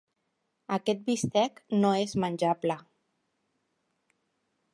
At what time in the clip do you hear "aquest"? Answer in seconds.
0.77-1.03